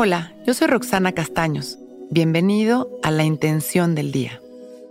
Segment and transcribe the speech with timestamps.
[0.00, 1.76] Hola, yo soy Roxana Castaños.
[2.08, 4.40] Bienvenido a La Intención del Día,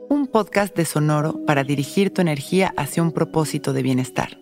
[0.09, 4.37] un podcast de Sonoro para dirigir tu energía hacia un propósito de bienestar.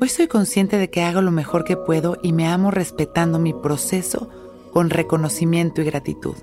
[0.00, 3.52] Hoy soy consciente de que hago lo mejor que puedo y me amo respetando mi
[3.52, 4.30] proceso
[4.72, 6.36] con reconocimiento y gratitud.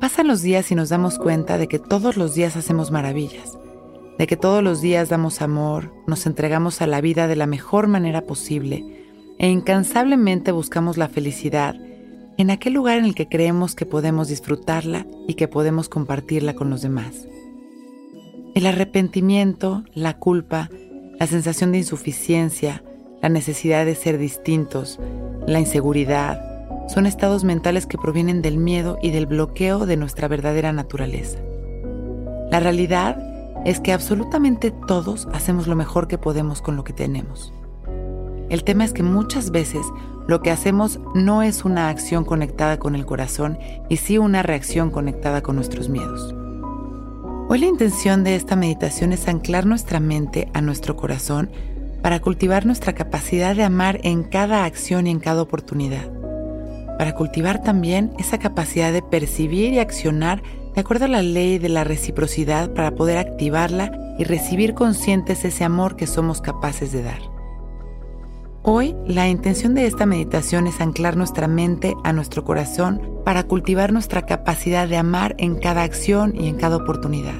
[0.00, 3.58] Pasan los días y nos damos cuenta de que todos los días hacemos maravillas,
[4.18, 7.88] de que todos los días damos amor, nos entregamos a la vida de la mejor
[7.88, 9.03] manera posible
[9.38, 11.76] e incansablemente buscamos la felicidad
[12.36, 16.70] en aquel lugar en el que creemos que podemos disfrutarla y que podemos compartirla con
[16.70, 17.28] los demás.
[18.54, 20.70] El arrepentimiento, la culpa,
[21.18, 22.82] la sensación de insuficiencia,
[23.22, 24.98] la necesidad de ser distintos,
[25.46, 26.54] la inseguridad,
[26.88, 31.38] son estados mentales que provienen del miedo y del bloqueo de nuestra verdadera naturaleza.
[32.50, 33.16] La realidad
[33.64, 37.52] es que absolutamente todos hacemos lo mejor que podemos con lo que tenemos.
[38.54, 39.84] El tema es que muchas veces
[40.28, 44.92] lo que hacemos no es una acción conectada con el corazón y sí una reacción
[44.92, 46.32] conectada con nuestros miedos.
[47.48, 51.50] Hoy la intención de esta meditación es anclar nuestra mente a nuestro corazón
[52.00, 56.08] para cultivar nuestra capacidad de amar en cada acción y en cada oportunidad.
[56.96, 60.44] Para cultivar también esa capacidad de percibir y accionar
[60.76, 65.64] de acuerdo a la ley de la reciprocidad para poder activarla y recibir conscientes ese
[65.64, 67.33] amor que somos capaces de dar.
[68.66, 73.92] Hoy la intención de esta meditación es anclar nuestra mente a nuestro corazón para cultivar
[73.92, 77.34] nuestra capacidad de amar en cada acción y en cada oportunidad.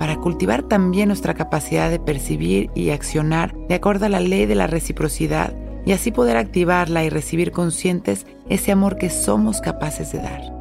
[0.00, 4.56] Para cultivar también nuestra capacidad de percibir y accionar de acuerdo a la ley de
[4.56, 10.18] la reciprocidad y así poder activarla y recibir conscientes ese amor que somos capaces de
[10.18, 10.52] dar.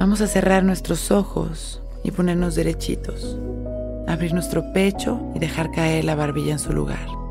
[0.00, 3.38] Vamos a cerrar nuestros ojos y ponernos derechitos,
[4.08, 7.27] abrir nuestro pecho y dejar caer la barbilla en su lugar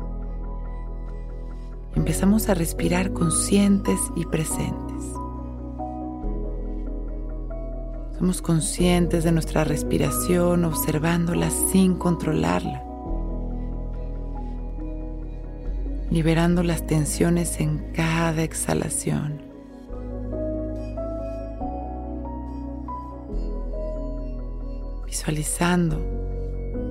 [1.98, 5.02] empezamos a respirar conscientes y presentes.
[8.16, 12.84] Somos conscientes de nuestra respiración, observándola sin controlarla,
[16.10, 19.42] liberando las tensiones en cada exhalación.
[25.04, 26.00] Visualizando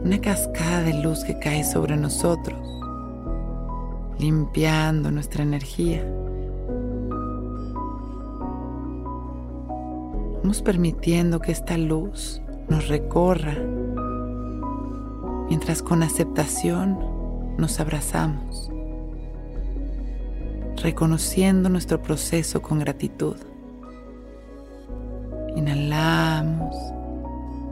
[0.04, 2.78] una cascada de luz que cae sobre nosotros
[4.20, 6.06] limpiando nuestra energía.
[10.42, 13.56] Vamos permitiendo que esta luz nos recorra
[15.50, 16.98] mientras con aceptación
[17.58, 18.72] nos abrazamos,
[20.82, 23.36] reconociendo nuestro proceso con gratitud.
[25.56, 26.76] Inhalamos,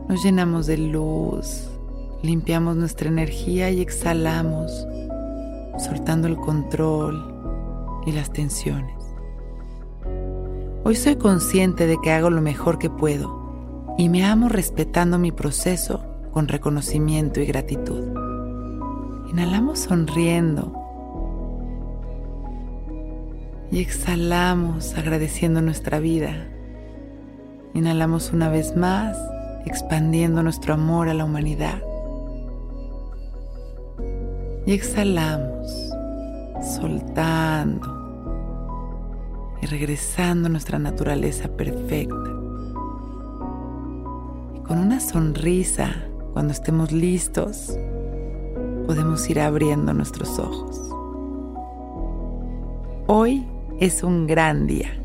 [0.10, 1.70] nos llenamos de luz,
[2.24, 4.88] limpiamos nuestra energía y exhalamos
[5.78, 7.34] soltando el control
[8.06, 8.96] y las tensiones.
[10.84, 15.32] Hoy soy consciente de que hago lo mejor que puedo y me amo respetando mi
[15.32, 18.04] proceso con reconocimiento y gratitud.
[19.30, 20.72] Inhalamos sonriendo
[23.72, 26.48] y exhalamos agradeciendo nuestra vida.
[27.74, 29.18] Inhalamos una vez más,
[29.66, 31.82] expandiendo nuestro amor a la humanidad
[34.66, 35.55] y exhalamos,
[36.62, 37.96] soltando
[39.62, 42.30] y regresando a nuestra naturaleza perfecta.
[44.56, 45.90] Y con una sonrisa,
[46.34, 47.78] cuando estemos listos,
[48.86, 50.80] podemos ir abriendo nuestros ojos.
[53.08, 53.46] Hoy
[53.80, 55.05] es un gran día.